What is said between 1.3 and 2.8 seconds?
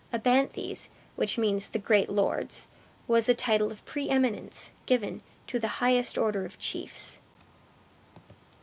means the great lords,